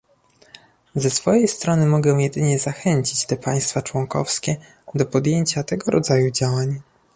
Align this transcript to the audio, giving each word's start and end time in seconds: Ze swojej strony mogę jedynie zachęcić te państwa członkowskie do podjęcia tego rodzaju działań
Ze 0.95 1.09
swojej 1.09 1.47
strony 1.47 1.85
mogę 1.85 2.11
jedynie 2.21 2.59
zachęcić 2.59 3.25
te 3.25 3.37
państwa 3.37 3.81
członkowskie 3.81 4.57
do 4.95 5.05
podjęcia 5.05 5.63
tego 5.63 5.91
rodzaju 5.91 6.31
działań 6.31 6.81